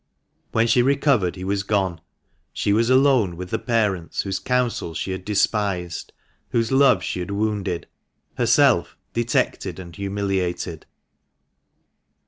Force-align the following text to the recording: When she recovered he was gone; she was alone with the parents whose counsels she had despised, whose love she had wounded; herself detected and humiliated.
When 0.51 0.65
she 0.65 0.81
recovered 0.81 1.35
he 1.35 1.43
was 1.43 1.61
gone; 1.61 2.01
she 2.51 2.73
was 2.73 2.89
alone 2.89 3.37
with 3.37 3.51
the 3.51 3.59
parents 3.59 4.23
whose 4.23 4.39
counsels 4.39 4.97
she 4.97 5.11
had 5.11 5.23
despised, 5.23 6.11
whose 6.49 6.71
love 6.71 7.03
she 7.03 7.19
had 7.19 7.29
wounded; 7.29 7.85
herself 8.35 8.97
detected 9.13 9.77
and 9.77 9.95
humiliated. 9.95 10.87